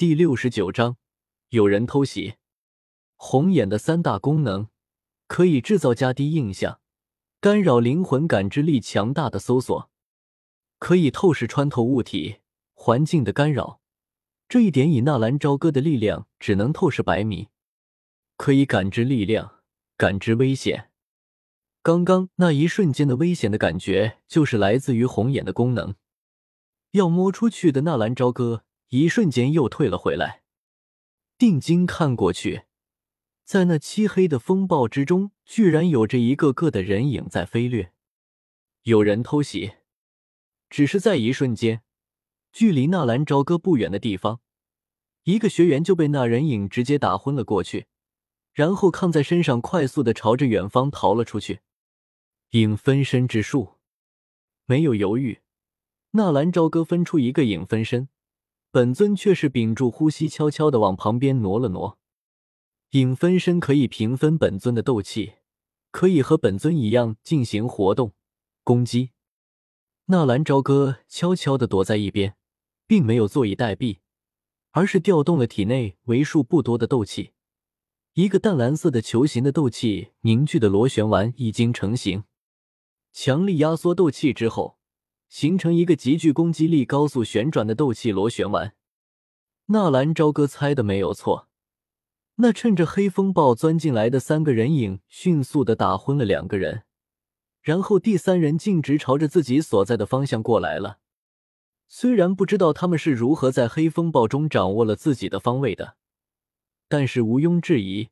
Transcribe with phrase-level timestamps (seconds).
[0.00, 0.96] 第六十九章，
[1.50, 2.36] 有人偷袭。
[3.16, 4.68] 红眼的三大功能：
[5.26, 6.80] 可以制造加低印象、
[7.38, 9.90] 干扰灵魂感知力强大的搜索，
[10.78, 12.36] 可以透视穿透物体、
[12.72, 13.82] 环境的干扰。
[14.48, 17.48] 这一点以纳兰朝歌的力量只能透视百米。
[18.38, 19.56] 可以感知力量，
[19.98, 20.88] 感知危险。
[21.82, 25.94] 刚刚那一瞬间的危险的感觉，就是来自于红眼的功能。
[26.92, 28.64] 要摸出去的纳兰朝歌。
[28.90, 30.42] 一瞬间又退了回来，
[31.38, 32.64] 定睛看过去，
[33.44, 37.92] 在那漆黑的风暴之中，居然有着一个个的人影在飞掠。
[38.82, 39.74] 有人偷袭，
[40.68, 41.82] 只是在一瞬间，
[42.50, 44.40] 距离纳兰朝歌不远的地方，
[45.22, 47.86] 一个学员就被那人影直接打昏了过去，
[48.52, 51.60] 然后扛在身上，快速的朝着远方逃了出去。
[52.50, 53.74] 影分身之术，
[54.64, 55.42] 没有犹豫，
[56.10, 58.08] 纳兰朝歌分出一个影分身。
[58.72, 61.98] 本尊却是屏住呼吸，悄悄的往旁边挪了挪。
[62.90, 65.34] 影分身可以平分本尊的斗气，
[65.90, 68.12] 可以和本尊一样进行活动、
[68.62, 69.10] 攻击。
[70.06, 72.36] 纳兰朝歌悄悄的躲在一边，
[72.86, 73.98] 并没有坐以待毙，
[74.70, 77.32] 而是调动了体内为数不多的斗气。
[78.14, 82.24] 一个淡蓝色的球形的斗气凝聚的螺旋丸已经成型，
[83.12, 84.79] 强力压缩斗气之后。
[85.30, 88.74] 形成一个极具攻击力、高速旋转的斗气螺旋丸。
[89.66, 91.48] 纳兰朝歌猜的没有错，
[92.34, 96.82] 那趁着黑风暴钻进来的三个人影，迅速的打昏了两个人，
[97.62, 100.98] 然后第三人径直朝着自己所在的方向过来了。
[101.86, 105.96] 虽然不知道他们是如何在黑风暴中掌握了自己的方位的，
[106.88, 108.08] 但是毋庸置疑，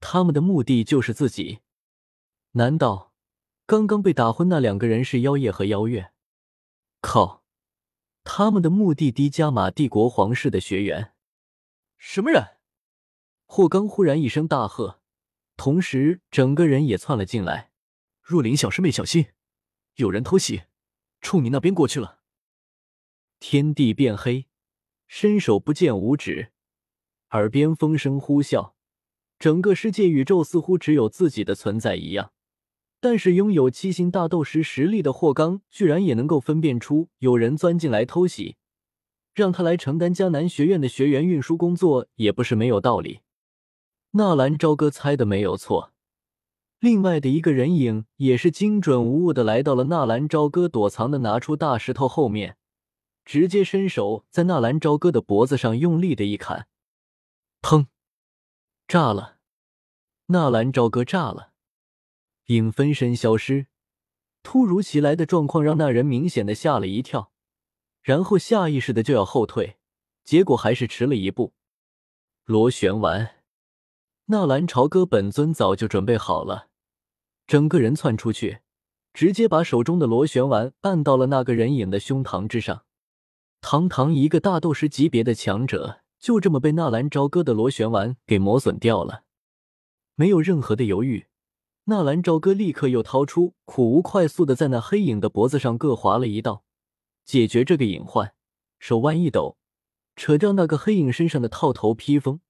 [0.00, 1.60] 他们的目的就是自己。
[2.52, 3.12] 难道
[3.66, 6.10] 刚刚被打昏那两个人是妖夜和妖月？
[7.00, 7.44] 靠！
[8.22, 11.14] 他们的目的地加玛帝国皇室的学员，
[11.96, 12.58] 什么人？
[13.46, 15.00] 霍刚忽然一声大喝，
[15.56, 17.72] 同时整个人也窜了进来。
[18.22, 19.32] 若琳小师妹，小心，
[19.96, 20.64] 有人偷袭，
[21.20, 22.20] 冲你那边过去了。
[23.40, 24.46] 天地变黑，
[25.08, 26.52] 伸手不见五指，
[27.30, 28.74] 耳边风声呼啸，
[29.38, 32.32] 整个世界宇宙似乎只有自己的存在一样。
[33.00, 38.56] 但是拥有七星大斗师实力的霍刚，居然也能够分辨出有人钻进来偷袭，
[39.34, 43.20] 让他来承担迦南学院的学员运输工作，也不是没有道理。
[44.10, 45.92] 纳兰朝歌猜的没有错，
[46.78, 52.58] 另外的一个人影也是精准无误的来到了纳兰朝歌躲藏的拿出大石头后面，
[53.24, 56.66] 直接伸手在纳兰朝歌的脖子上用力的一砍，
[57.62, 57.86] 砰，
[58.86, 59.36] 炸了！
[60.26, 61.52] 纳兰朝歌炸了。
[62.50, 63.66] 影分身消失，
[64.42, 67.30] 突如其来的状况让那人明显的吓了一跳，
[68.02, 69.76] 然后下意识的就要后退，
[70.24, 71.54] 结果还是迟了一步。
[72.46, 73.36] 螺旋丸，
[74.26, 76.70] 纳兰朝歌本尊早就准备好了，
[77.46, 78.62] 整个人窜出去，
[79.14, 82.84] 直接把手中的螺旋丸按到了那个人影的胸膛之上。
[83.60, 89.22] 堂堂一个大斗师级别的强者，就这么被纳兰朝歌的螺旋丸给磨损掉了，
[90.16, 91.26] 没有任何的犹豫。
[91.84, 96.64] 纳兰朝歌立刻又掏出苦无，快速的在那黑影的脖子上各划了一道，
[97.24, 98.34] 解决这个隐患。
[98.78, 99.58] 手腕一抖，
[100.16, 102.40] 扯掉那个黑影身上的套头披风，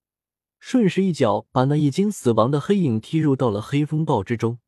[0.59, 4.59] 顺势一脚把那已经死亡的黑影踢入到了黑风暴之中。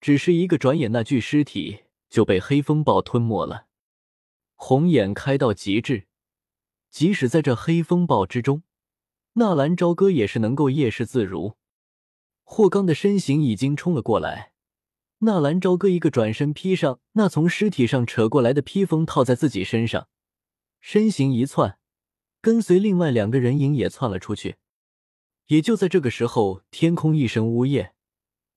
[0.00, 3.66] 只是一个转眼，那具尸体就被黑风暴吞没了。
[4.54, 6.06] 红眼开到极致，
[6.90, 8.62] 即使在这黑风暴之中，
[9.34, 11.56] 纳兰朝歌也是能够夜视自如。
[12.54, 14.52] 霍刚的身形已经冲了过来，
[15.20, 20.08] 纳兰朝歌一个转身披上那从尸体上扯过来的披风，套在自己身上，
[20.78, 21.78] 身形一窜，
[22.42, 24.56] 跟随另外两个人影也窜了出去。
[25.46, 27.94] 也就在这个时候，天空一声呜咽，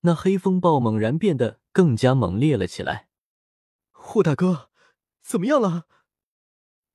[0.02, 3.08] 那黑风暴猛然变得更加猛烈了起来。
[3.92, 4.68] 霍大哥，
[5.22, 5.86] 怎么样了？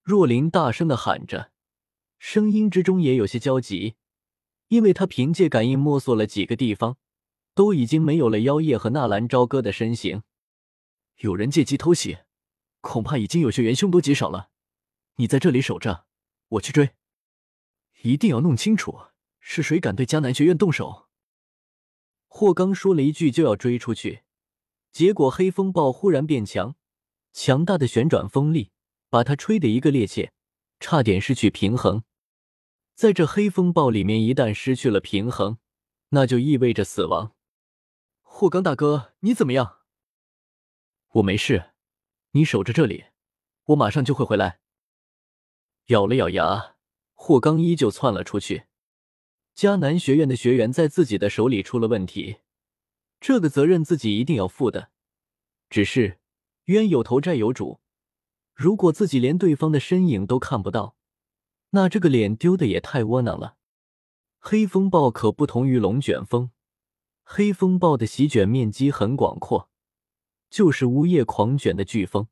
[0.04, 1.52] 若琳大声的喊着，
[2.20, 3.96] 声音之中也有些焦急。
[4.72, 6.98] 因为他凭借感应摸索了几个地方，
[7.54, 10.24] 都已经没有了妖夜和纳兰朝歌的身形。
[11.18, 12.20] 有人借机偷袭，
[12.80, 14.50] 恐怕已经有学员凶多吉少了。
[15.16, 16.06] 你在这里守着，
[16.48, 16.92] 我去追。
[18.04, 18.98] 一定要弄清楚
[19.42, 21.10] 是谁敢对迦南学院动手。
[22.28, 24.22] 霍刚说了一句就要追出去，
[24.94, 26.76] 结果黑风暴忽然变强，
[27.34, 28.72] 强大的旋转风力
[29.10, 30.30] 把他吹得一个趔趄，
[30.80, 32.06] 差点失去平衡。
[33.02, 35.58] 在这黑风暴里面，一旦失去了平衡，
[36.10, 37.34] 那就意味着死亡。
[38.22, 39.80] 霍刚大哥，你怎么样？
[41.14, 41.72] 我没事，
[42.34, 43.06] 你守着这里，
[43.64, 44.60] 我马上就会回来。
[45.88, 46.76] 咬了咬牙，
[47.16, 48.66] 霍刚依旧窜了出去。
[49.56, 52.42] 迦南学院的学员在自己的手里出了问题，
[53.20, 54.92] 这个责任自己一定要负的。
[55.72, 56.20] 只是
[56.66, 57.80] 冤有头债有主，
[58.54, 60.96] 如果自己连对方的身影都看不到，
[61.72, 63.58] 那这个脸丢的也太窝囊了。
[64.40, 66.52] 黑风暴可不同于龙卷风，
[67.24, 69.70] 黑风暴的席卷面积很广阔，
[70.50, 72.28] 就是呜咽狂卷的飓风。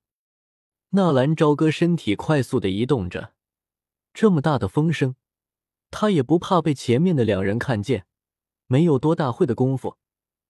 [0.92, 3.34] 纳兰朝歌身体快速的移动着，
[4.14, 5.16] 这么大的风声，
[5.92, 8.08] 他也不怕被前面的两人看见。
[8.66, 9.98] 没有多大会的功夫，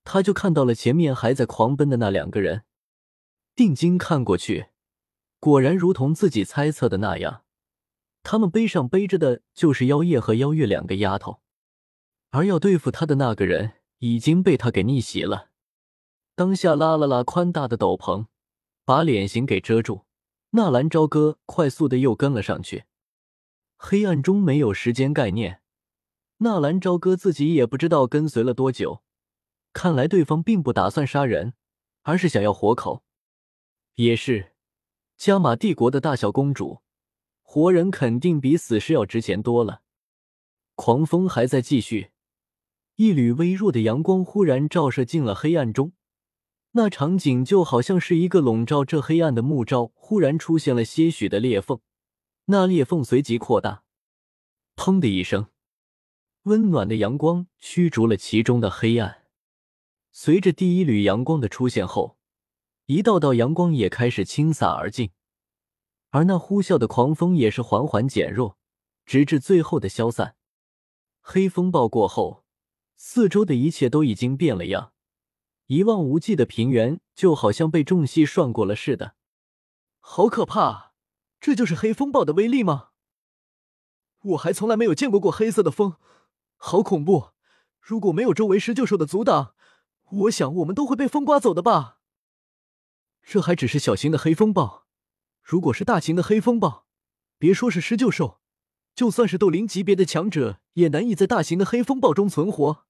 [0.04, 2.64] 他就看到了前面还在狂奔的那两个人。
[3.54, 4.68] 定睛看过去，
[5.40, 7.44] 果然如同自己猜测的那样，
[8.24, 11.42] 他们背上背着的就是妖夜和妖月两个丫头，
[12.30, 15.50] 而要对付他的那个人已经被他给逆袭了。
[16.36, 18.28] 当下拉了拉宽大的斗篷，
[18.86, 20.06] 把脸型给遮住。
[20.52, 22.86] 纳兰朝歌快速的又跟了上去，
[23.78, 25.62] 黑暗中没有时间概念。
[26.38, 29.04] 纳兰朝歌自己也不知道跟随了多久，
[29.74, 31.54] 看来对方并不打算杀人，
[32.02, 33.04] 而是想要活口。
[33.94, 34.54] 也是，
[35.18, 36.82] 加玛帝国的大小公主，
[37.52, 39.82] 活人肯定比死尸要值钱多了。
[40.76, 42.12] 狂风还在继续，
[42.98, 45.94] 一缕微弱的阳光忽然照射进了黑暗中。
[46.74, 51.80] 那场景就好像是一个笼罩这黑暗的木罩，忽然出现了些许的裂缝，
[52.46, 53.82] 那裂缝随即扩大。
[54.76, 55.48] 砰的一声，
[56.44, 59.24] 温暖的阳光驱逐了其中的黑暗。
[60.12, 62.20] 随着第一缕阳光的出现后，
[62.86, 65.10] 一道道阳光也开始倾洒而进，
[66.10, 68.58] 而那呼啸的狂风也是缓缓减弱，
[69.06, 70.36] 直至最后的消散。
[71.22, 72.46] 黑风暴过后，
[72.96, 74.94] 四周的一切都已经变了样。
[75.68, 79.14] 一望无际的平原就好像被重溪涮过了似的，
[80.00, 80.94] 好可怕！
[81.40, 82.90] 这就是黑风暴的威力吗？
[84.22, 85.98] 我还从来没有见过过黑色的风，
[86.58, 87.34] 好恐怖！
[87.80, 89.54] 如果没有周围施救兽的阻挡，
[90.12, 92.00] 我想我们都会被风刮走的吧。
[93.22, 94.88] 这还只是小型的黑风暴，
[95.50, 96.86] 如果是大型的黑风暴，
[97.40, 98.40] 别说是施救兽，
[98.94, 102.86] 就算是斗灵级别的强者也难以在大型的黑风暴中存活。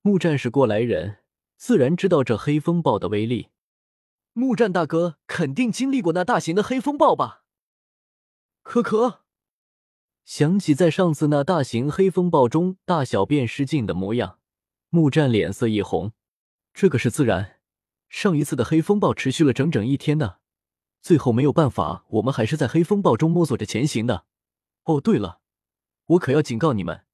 [0.00, 1.24] 木战是过来人。
[1.56, 3.48] 自然知道这黑风暴的威力，
[4.32, 7.42] 木战大哥肯定经历过那大型的黑风暴吧？
[8.62, 9.24] 可可
[10.24, 14.38] 想起在上次那大型黑风暴中大小便失禁的模样，
[14.90, 16.12] 木战脸色一红。
[16.72, 17.58] 这个是自然，
[18.08, 20.36] 上一次的黑风暴持续了整整一天呢，
[21.06, 24.24] 最后没有办法，我们还是在黑风暴中摸索着前行的。
[24.86, 25.38] 哦，对了，
[26.06, 27.04] 我可要警告你们，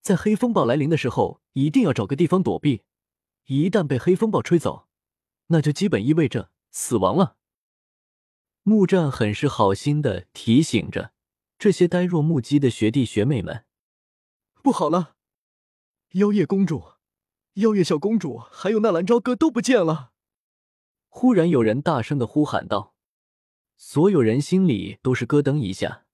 [0.00, 2.84] 在黑风暴来临的时候，一定要找个地方躲避。
[3.44, 4.88] 一旦被黑风暴吹走，
[5.48, 7.36] 那就基本意味着死亡了。
[8.62, 11.12] 木战很是好心的提醒着
[11.58, 13.66] 这些呆若木鸡的学弟学妹们
[14.64, 15.16] ：“不好了，
[16.12, 16.92] 妖夜公主、
[17.56, 20.12] 妖夜小公主还有纳兰朝歌都不见了！”
[21.14, 22.91] 忽然有人大声的呼喊道
[23.84, 26.04] ：“所有人心里都是咯噔一下，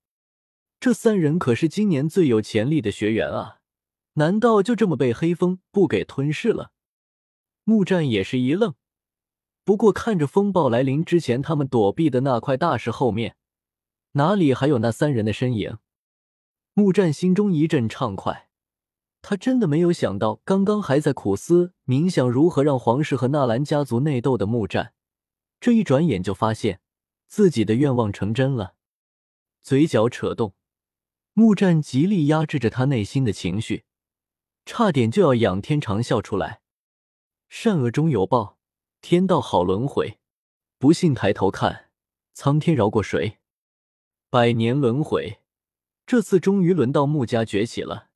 [0.80, 3.58] 这三人可是今年最有潜力的学员啊！
[4.14, 6.72] 难道就这么被黑风不给吞噬了？”
[7.64, 8.74] 木战也是一愣，
[9.64, 13.36] 不过看着风暴来临之前他们躲避的那块大石后面，
[14.12, 15.76] 哪里还有那三人的身影？
[16.72, 18.48] 木战心中一阵畅快，
[19.20, 24.94] 他真的没有想到，刚刚还在苦思冥想如何让皇室和纳兰家族内斗的木战，
[25.60, 26.80] 这一转眼就发现
[27.28, 28.74] 自己的愿望成真了。
[29.62, 30.54] 嘴角扯动，
[31.34, 33.84] 木战极力压制着他内心的情绪，
[34.64, 36.62] 差点就要仰天长啸出来。
[37.48, 38.58] 善恶终有报，
[39.00, 40.18] 天道好轮回。
[40.78, 41.90] 不信抬头看，
[42.32, 43.38] 苍天饶过谁？
[44.30, 45.40] 百年轮回，
[46.06, 48.07] 这次终于轮到穆家崛起了。